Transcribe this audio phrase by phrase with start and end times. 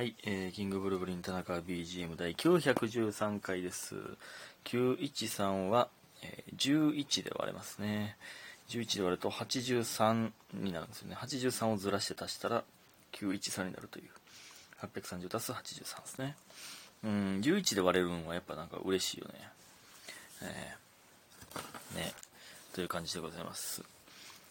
[0.00, 3.96] はい、えー、キングブルブリン田中 BGM 第913回です。
[4.64, 5.88] 913は、
[6.22, 8.16] えー11で割れますね。
[8.70, 11.16] 11で割ると83になるんですよね。
[11.16, 12.64] 83をずらして足したら
[13.12, 14.08] 913になるという。
[14.80, 16.34] 830足す83ですね。
[17.04, 17.10] うん、
[17.42, 19.34] 11で割れるのはやっぱなんか嬉しいよね。
[20.44, 22.14] えー、ね。
[22.72, 23.82] という感じでございます。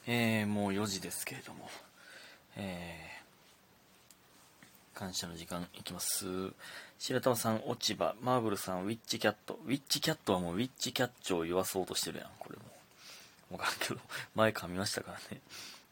[0.05, 1.67] えー、もう4時ですけれども。
[2.55, 3.18] えー、
[4.93, 6.25] 感謝の時間いきます。
[6.97, 9.59] 白玉さん、落ち葉、マーブルさん、ウィッチキャット。
[9.65, 12.63] ウィッチキャットはもうウィッチキャッチを言わそうとしてるやん、これも。
[13.51, 13.99] わからんけど、
[14.35, 15.41] 前噛みましたからね。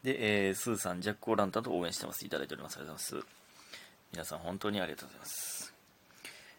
[0.04, 2.26] で、えー、スーさん、ジャック・オランタと応援してます。
[2.26, 2.78] いただいております。
[2.78, 3.28] ありがとうございます。
[4.12, 5.74] 皆さん、本当にありがとうございます。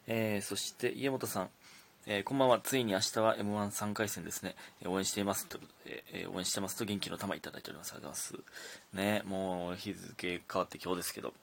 [0.06, 1.50] えー、そして、家元さん、
[2.06, 2.58] えーこんばんは。
[2.58, 4.55] ついに明日は M13 回戦ですね。
[4.86, 5.46] 応援しています。
[5.46, 7.92] ということで、えー応援してますと元気の玉いただいております。
[7.92, 8.42] ありがとうございま
[8.92, 8.96] す。
[8.96, 11.34] ね、もう日付変わって今日ですけど。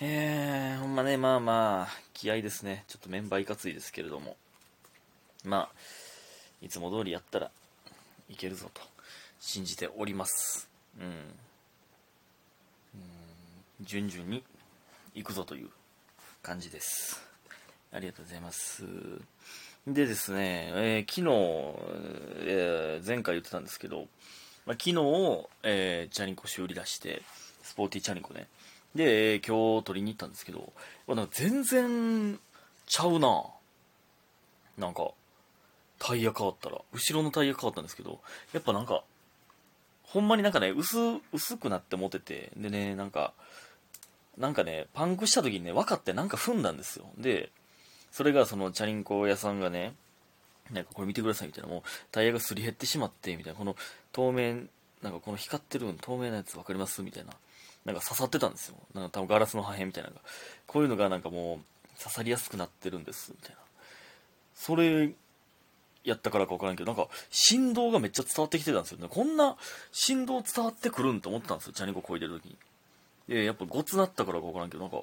[0.00, 2.84] えー、ほんまね、まあまあ、気合ですね。
[2.88, 4.36] ちょっとメンバーいかついですけれども。
[5.44, 5.76] まあ、
[6.60, 7.50] いつも通りやったら
[8.28, 8.80] いけるぞと
[9.38, 10.68] 信じております。
[10.98, 11.06] うん。
[11.06, 11.14] うん
[13.82, 14.42] 順々に
[15.14, 15.68] 行くぞという
[16.42, 17.22] 感じです。
[17.92, 18.84] ありがとうございます。
[19.86, 24.08] でですね、えー昨日、えー前回言ってたんですけど、
[24.66, 24.94] まあ、昨日、
[25.62, 27.22] えーチャリンコ修理出して、
[27.62, 28.48] スポーティーチャリンコね。
[28.94, 30.72] で、今日取りに行ったんですけど、
[31.08, 32.38] なんか全然
[32.86, 33.44] ちゃうな
[34.78, 35.10] なんか、
[35.98, 38.20] タイヤ変わったら、後ろのタイヤ変わったんですけど、
[38.52, 39.04] やっぱなんか、
[40.02, 40.96] ほんまになんかね、薄、
[41.32, 43.32] 薄くなって持てて、でね、なんか、
[44.36, 47.06] なんかね、パンクした時にね、分かってなんか踏んだんですよ。
[47.18, 47.50] で、
[48.10, 49.94] それがそのチャリンコ屋さんがね、
[50.72, 53.76] なんかこれ見てくださいみたいな、もうタイヤがすり減ってしまって、みたいな、この
[54.12, 54.66] 透明、
[55.02, 57.02] なんかこの光ってる透明なやつ分かります？
[57.02, 57.32] みたいな。
[57.84, 58.76] なんか刺さってたんですよ。
[58.94, 60.22] なんか多分ガラスの破片みたいなのが。
[60.66, 63.58] こういうのがなんかもう刺さりやすくなってるんです、みたいな。
[64.54, 65.12] それ、
[66.04, 69.08] やったからか分からんけど、なんか振動がめっちゃ伝わってきてたんですよね。
[69.08, 69.56] こんな
[69.92, 72.56] 振動伝わってくるんと思ったんですよ、チャリンコ漕いでる時に。
[73.28, 75.02] で、やっぱゴツなったからか分からんけど、なんか、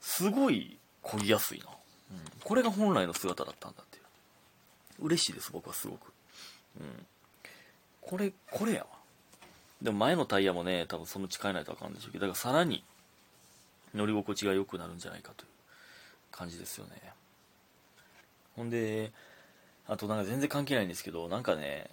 [0.00, 1.66] すごい漕ぎやすいな。
[2.12, 2.20] うん。
[2.44, 5.06] これが本来の姿だったんだっていう。
[5.06, 6.12] 嬉しいです、僕はすごく。
[6.80, 7.06] うん。
[8.00, 8.86] これ、これやわ。
[9.86, 12.82] でも前のタイヤもね、多分そのうち変えないとあかんでしょうけど、だからさらに
[13.94, 15.48] 乗り心地が良くなるんじゃないかという
[16.32, 16.90] 感じですよね。
[18.56, 19.12] ほんで、
[19.86, 21.88] あとなんか全然関係ないんですけど、なんかね、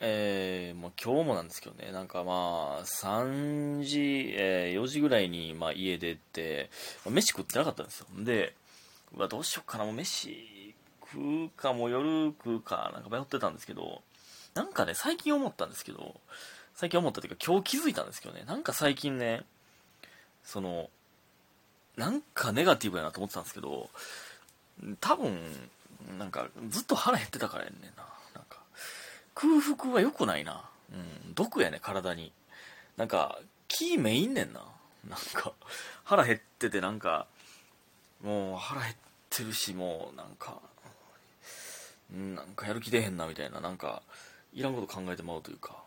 [0.00, 6.68] えー、もう今日もなんですけどね、なんかまあ、3時、えー4時ぐらいにまあ家出て、
[7.08, 8.06] 飯食ってなかったんですよ。
[8.18, 8.56] で、
[9.16, 10.74] うわ、どうしようかな、もう飯
[11.12, 14.02] 食うか、もう夜食うか、なんか迷ってたんですけど、
[14.54, 16.20] なんかね、最近思ったんですけど、
[16.74, 19.44] 最近思ったというか今日気づいたんですけどね、なんか最近ね、
[20.44, 20.90] その、
[21.96, 23.90] なんかネガティブやなと思ってたんですけど、
[25.00, 25.38] 多分、
[26.18, 28.04] なんかずっと腹減ってたからやんねんな。
[28.34, 28.58] なんか、
[29.34, 30.64] 空腹は良くないな。
[30.92, 32.32] うん、毒やね、体に。
[32.96, 34.60] なんか、気めいんねんな。
[35.08, 35.52] なんか、
[36.04, 37.26] 腹減っててなんか、
[38.22, 38.94] もう腹減っ
[39.30, 40.60] てるし、もうなんか、
[42.12, 44.02] うんなんかやる気出へんなみたいな、なんか、
[44.52, 45.82] いらんこと考えてまうというか。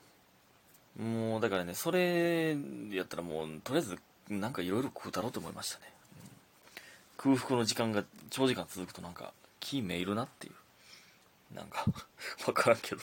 [0.97, 2.57] もう、だからね、それ
[2.91, 5.95] やったらもう、とりあえず、なんかいろいろ食うたろうと思いましたね。
[7.17, 10.53] 空腹の時間が長時間続くとなんか気めいるなっていう。
[11.55, 11.85] なんか
[12.47, 13.01] わからんけど、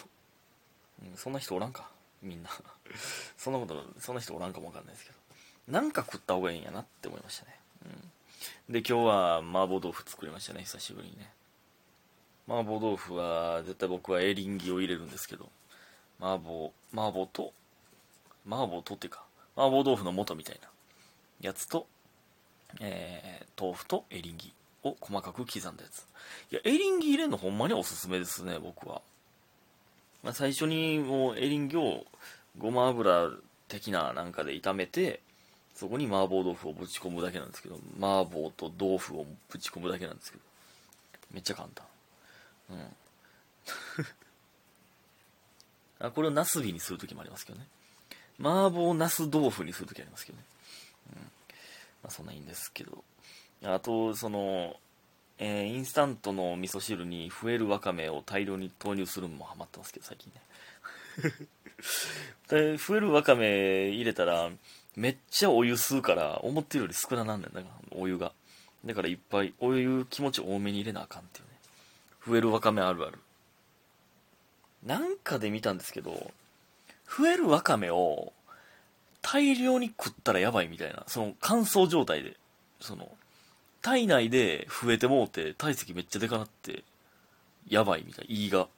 [1.02, 1.90] うん、そんな人おらんか
[2.22, 2.50] みんな。
[3.36, 5.18] そんなことそんな人おらんかもわかんないですけど。
[5.68, 7.56] なんか食った方がいいんやなって思いましたね、
[8.68, 11.32] うん、で今日は麻婆豆腐作りましたね久しぶりにね。
[12.48, 15.50] 麻婆豆腐は絶対僕はエリンギを入れるんですけど。
[16.20, 17.52] 麻婆麻婆と
[18.46, 19.24] 麻婆とってか。
[19.56, 20.68] 麻婆豆腐の素みたいな
[21.40, 21.86] やつと
[22.80, 26.06] えー豆腐とエリンギを細かく刻んだやつ。
[26.50, 29.02] いやエリンギ入れるのほんまにおすすめですね僕は、
[30.22, 32.04] まあ、最初にもうエリンギを
[32.58, 33.30] ごま油
[33.68, 35.20] 的ななんかで炒めて
[35.74, 40.42] そこに麻婆豆腐をぶち込むだけなんですけど麻婆と豆腐をぶち込むだけなんですけど
[41.32, 41.86] めっちゃ簡単。
[42.70, 42.96] うん。
[46.06, 47.66] あこれをナスビにするときもありますけどね。
[48.42, 50.44] 麻婆ナス豆腐にするときありますけどね
[51.14, 51.28] うんま
[52.08, 53.04] あ、そんないいんですけど。
[53.64, 54.76] あと、その、
[55.38, 60.42] えーインスタントの味噌汁に増えるわかめを大量に投入するのもハマってますけど、最近ね。
[62.48, 64.50] で増えるわかめ入れたら、
[64.96, 68.32] めっちゃお湯吸うから、思ってるより少ななんねんだから、お湯が。
[68.84, 71.50] だからいっぱい、お湯気持ち多めに入れなあかんっていうね。
[72.26, 73.18] 増えるわかめあるある。
[74.84, 76.32] なんかで見たんですけど、
[77.18, 78.32] 増えるわかめを
[79.20, 82.36] 大量に食ったらやばいみたいな、その乾燥状態で。
[82.80, 83.08] その
[83.80, 86.82] 体内で増えてもうて体積めっちゃでかなって
[87.68, 88.68] やばいみたいな胃が。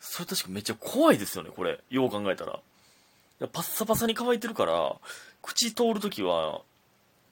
[0.00, 1.80] それ確かめっちゃ怖いですよねこれ。
[1.88, 2.60] よう考えたら。
[3.52, 4.96] パッサパサに乾いてるから
[5.42, 6.62] 口通るときは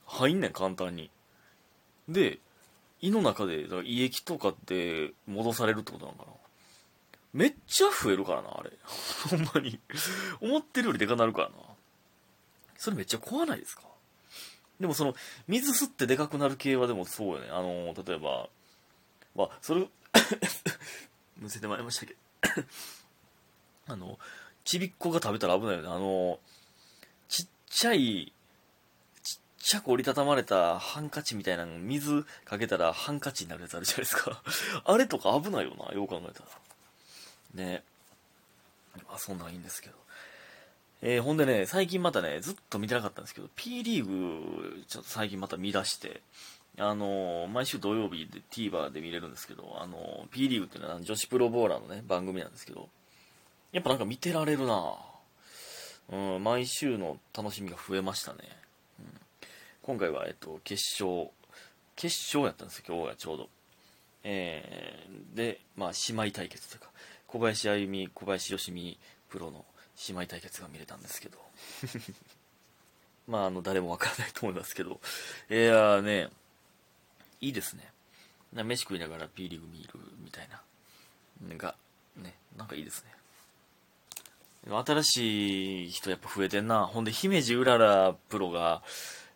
[0.06, 1.10] 入んねん簡単に。
[2.08, 2.38] で
[3.00, 6.32] 胃の中で胃液とかって戻されるってことなのかな。
[7.34, 8.70] めっちゃ増えるからなあれ。
[9.28, 9.78] ほんまに。
[10.40, 11.56] 思ってるよりでかなるからな。
[12.78, 13.82] それめっちゃ怖ないですか？
[14.80, 15.14] でもその
[15.46, 17.48] 水吸ってでかくなる系はでもそうよね。
[17.50, 18.48] あの例えば
[19.34, 19.86] まあそれ
[21.36, 22.18] むせてまいりましたけど。
[23.92, 24.18] あの
[24.64, 25.88] ちびっこが食べたら危ないよね。
[25.88, 26.38] あの
[27.28, 28.32] ちっちゃい
[29.22, 34.42] ちっちゃく折りたたまれたハンカチみたいなの水かけたらハンカチになるやつあるじゃないですか。
[34.84, 36.48] あれとか危ないよなよう考えたら。
[37.54, 37.82] ね。
[39.08, 39.94] まあそんなんいいんですけど。
[41.06, 46.22] えー、ほんでね、最近またね、ずっと見てなかったんですけど、P リーグ、ちょっと最近また見出して、
[46.78, 52.88] あのー、毎週土曜日で TVer で見れるんですけど、あのー、P リーグっていうのは女子プロボーラーのね、番組なんですけど、
[53.72, 54.94] やっぱなんか見てられるな
[56.10, 58.38] うん、毎週の楽しみが増えましたね。
[58.98, 59.06] うん、
[59.82, 61.28] 今回は、えっと、決勝、
[61.96, 63.48] 決勝やったんですよ、今日はちょうど。
[64.24, 66.90] えー、で、まあ、姉妹対決というか、
[67.34, 68.96] 小林歩美、小林よしみ
[69.28, 69.64] プロの
[70.06, 71.38] 姉妹対決が見れたんですけど。
[73.26, 75.00] まああの誰もわからないと思いますけど。
[75.50, 76.28] いやね
[77.40, 77.92] いいですね。
[78.52, 80.62] 飯食いながら P リーグ見るみたいな。
[81.56, 81.74] が
[82.14, 83.12] ねなんかいいですね。
[84.68, 86.86] 新しい人やっぱ増えてんな。
[86.86, 88.84] ほんで姫路うららプロが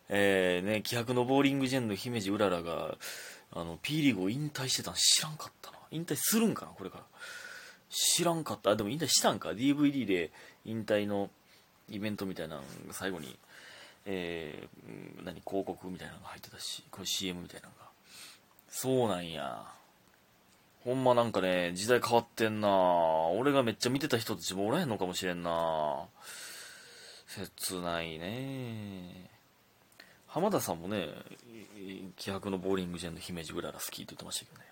[0.07, 2.97] えー、ね気迫のボーリングジェンの姫路うららが
[3.51, 5.79] あの P リーグを引退してたん知らんかったな。
[5.91, 7.03] 引退するんかなこれから
[7.89, 8.71] 知らんかった。
[8.71, 10.31] あでも引退したんか？DVD で
[10.65, 11.29] 引退の
[11.89, 13.37] イベントみたいなのが最後に、
[14.05, 17.89] えー、何、広告みたいなのが入ってたし、これ CM みたいなのが。
[18.69, 19.65] そうなんや。
[20.85, 26.05] ほんまなんかね、時代変わってんな俺がめっちゃ見てた人たちもおらへんのかもしれんな
[27.27, 29.29] 切ないね
[30.25, 31.07] 浜田さんもね、
[32.15, 34.65] 気迫のボーリングジェンの姫路ぐらいが好きって言ってましたけどね。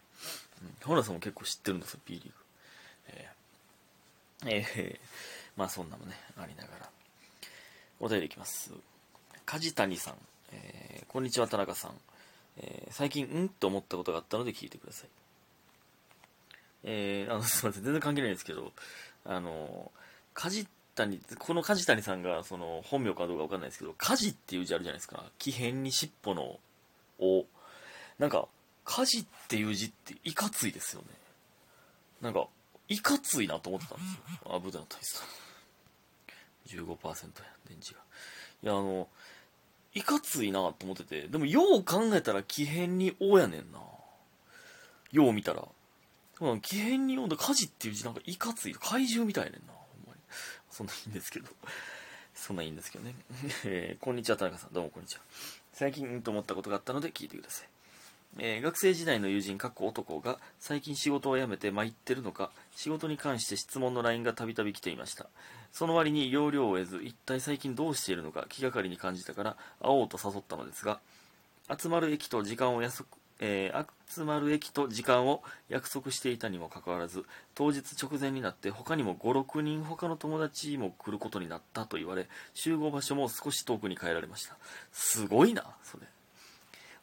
[0.64, 2.32] うん、浜田さんも結構知ってるんですよ、P リーグ。
[4.46, 5.00] えー、え、
[5.56, 6.90] まあそんなもね、ありながら。
[8.00, 8.72] お便りいきます。
[9.46, 10.16] 梶谷さん、
[10.52, 11.92] えー、こんにちは、田中さん。
[12.58, 13.50] えー、最近、うん？
[13.50, 15.10] と思ったことがあったので聞いてください。
[16.84, 18.72] えー、あの、すみません、全然関係ないんですけど、
[19.26, 19.92] あの、
[20.36, 25.24] 梶谷、この梶谷さんが、その、本名かどうかわかんないですけど、梶っていう字あるじゃないですか。
[25.40, 26.60] 木片に尻尾の、
[27.18, 27.46] お。
[28.20, 28.48] なんか、
[28.86, 31.08] 梶っていう字っていかついですよね。
[32.22, 32.48] なんか、
[32.90, 34.56] いかついなと思ってたんですよ。
[34.56, 35.24] あ、ブダの体操。
[36.68, 38.02] 15%や、電池が。
[38.64, 39.08] いや、あの、
[39.94, 43.80] いかついなと思ってて、でもよう考えたら奇変におやねんな。
[45.12, 45.64] よう見たら。
[46.62, 48.74] 奇変におんだ、火事っていう字なんかいかつい。
[48.74, 49.74] 怪獣みたいねんな。
[49.74, 50.20] ほんまに。
[50.70, 51.50] そんないいんですけど。
[52.36, 53.16] そんないいんですけどね。
[53.66, 54.74] えー、こんにちは、田中さん。
[54.74, 55.22] どうもこんにちは。
[55.74, 57.70] 最近うんと思ったことがあったので聞いてください。
[58.40, 65.28] えー、学生時代の友人かっこ男が最近仕事を辞めて参ってるのか仕事に関して質問の LINE がたびたび来ていました。
[65.72, 71.00] その割に要領を得ず一体最近どうしているのか気がかりに感じたから会おうと誘ったのですが
[71.78, 84.58] 集まる駅と時間を約束えー、集まる駅と時間を約束していたにもかかわらず当日直前になって他にも56人他の友達も来ることになったと言われ集合場所も少し遠くに変えられました。
[84.92, 86.08] すごいなそれ。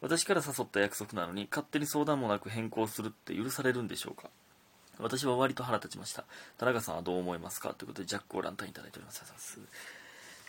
[0.05, 4.29] 私から誘った約束なのに勝手に相談もなく変更するって許されるんでしょうか？
[5.01, 6.25] 私は割と腹立ちました。
[6.59, 7.75] 田中さんはどう思いますか？
[7.75, 9.59] ということでジャックをランタンいただいております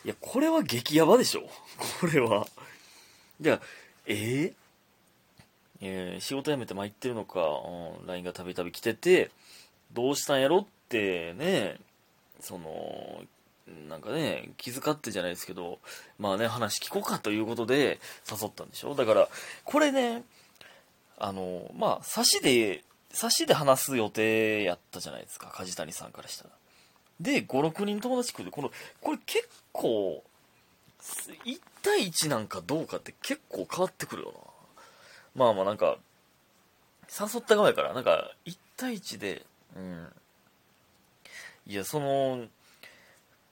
[0.03, 1.50] いやこれは激ヤバでしょ。
[2.01, 2.45] これは。
[3.41, 3.59] いや
[4.05, 4.53] えー、
[5.81, 7.39] えー、仕事辞めて参ってるのか、
[8.05, 9.31] LINE がたびたび来てて
[9.93, 11.79] どうしたんやろってね
[12.39, 13.24] その
[13.89, 15.79] なんかね、気遣ってじゃないですけど、
[16.19, 18.93] まあね、話聞こうかということで誘ったんでしょ？
[18.93, 19.27] だから、
[19.63, 20.24] これね、
[21.17, 26.50] あの、まあ、差しで、差しで話す予定やったじゃないですか、梶谷さんからしたら。
[27.19, 30.24] で、5、6人友達来るこの、これ結構、
[31.45, 34.34] 1対1なんかどうかって結構変わってくるよ
[35.36, 35.43] な。
[35.45, 35.98] まあまあなんか、
[37.10, 39.45] 誘った側やから、なんか、1対1で、
[39.75, 40.13] うん。
[41.67, 42.48] いや、その、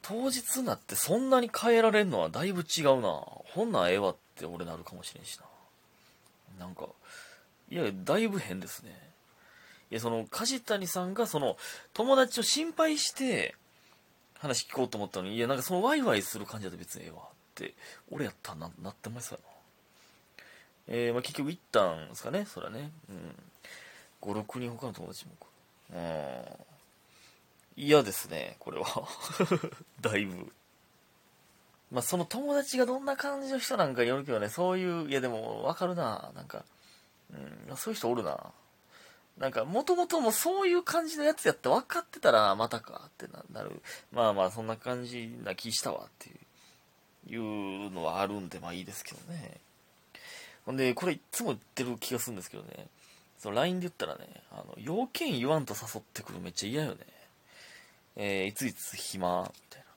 [0.04, 3.10] 当日になってそんなに変えられんのはだいぶ違うな。
[3.10, 5.40] ほんなんええわって俺なるかもしれんし
[6.60, 6.66] な。
[6.66, 6.88] なんか、
[7.72, 8.92] いや、だいぶ変ですね。
[9.90, 11.58] いや、その、梶谷さんがその、
[11.94, 13.56] 友達を心配して、
[14.38, 17.74] 話聞こうと思ったのに、いや、なんかそのワイワイする感じだと別にええわって、
[18.12, 19.40] 俺やったななってますよ
[20.88, 22.92] えー、まあ、結局行ったんですかね、そらね。
[23.10, 23.36] うん。
[24.22, 25.32] 5、6人他の友達も。
[25.94, 26.73] うん。
[27.76, 29.08] 嫌ですね、これは。
[30.02, 30.52] だいぶ。
[31.92, 36.66] まあ、その友達がどんな感じの人なんかによるけどね、そういう、いやでも、わかるな、なんか。
[37.70, 38.52] うん、そういう人おるな。
[39.38, 43.82] なんか、もともともそういう感じのやつやって分かってたら、またかってなる。
[44.12, 49.60] まあまあ、そんな感じな気したわっていう、いうのはあるんで、まあいいですけどね。
[50.66, 52.88] ほんで、これいつも言ってる気がするんですけどね。
[53.40, 56.98] その LINE で言ったらね、あの、要件言わんと誘ってくるめっちゃ嫌よね。
[58.16, 59.44] えー、いついつ暇？
[59.44, 59.88] みたいな。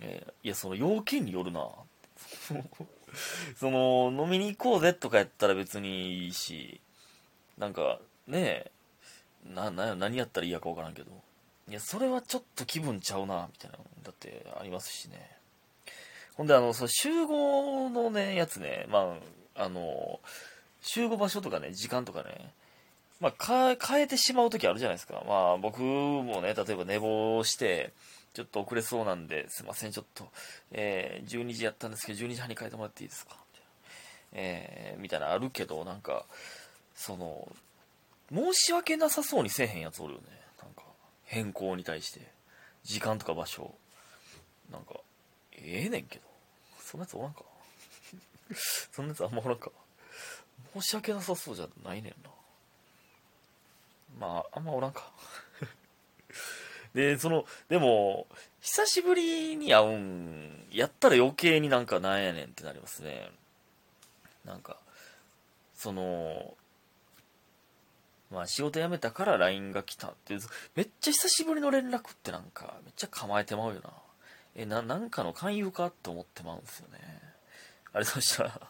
[0.00, 1.68] えー、いや、その要件によるな。
[3.56, 6.80] その、飲みに行こうぜとかやったら別にいいし、
[7.56, 8.70] なんか、ねえ、
[9.44, 11.10] な、な、何やったら嫌かわからんけど。
[11.68, 13.78] いや、それはちょっと気分ちゃうな、みたいな。
[14.02, 15.36] だってありますしね。
[16.36, 19.16] ほんで、あの、その集合のね、やつね、ま
[19.54, 20.20] あ、あの、
[20.80, 22.52] 集合場所とかね、時間とかね、
[23.20, 25.22] まあ、変えてしまう時あるじゃないですか。
[25.26, 27.92] まあ、僕もね、例えば寝坊して、
[28.34, 30.28] ちょっと遅れそうなんで、すいません、ちょっと、
[30.70, 33.36] えー、12時やったんですけど、12時半に変えてもらっていいですか？
[33.52, 33.68] みたいな、
[34.34, 36.24] えー、みたいなあるけど、なんか、
[36.94, 37.48] その、
[38.32, 40.26] 申し訳なさそうにせえへんやつおるよね。
[40.62, 40.82] なんか、
[41.24, 42.20] 変更に対して。
[42.84, 43.74] 時間とか場所。
[44.70, 44.94] なんか、
[45.54, 46.24] ええー、ねんけど。
[46.80, 47.42] そんなやつおらんか？
[48.92, 49.70] そんなやつあんまおらんか？
[50.74, 52.30] 申し訳なさそうじゃないねんな。
[54.18, 55.12] まあ、あんまおらんか
[56.94, 58.26] で、その、でも、
[58.60, 63.30] 久しぶりに会うんやったら余計になんかなんやねんってなりますね。
[64.44, 64.76] なんか、
[65.74, 66.56] その、
[68.30, 70.40] まあ仕事辞めたから LINE が来たっていう、
[70.74, 73.92] めっちゃ久しぶりの連絡ってなんか、めっちゃ構えてまうよな。
[74.54, 76.98] え、な、なんかの勧誘かって思ってまうんですよね。
[77.92, 78.68] あれそした、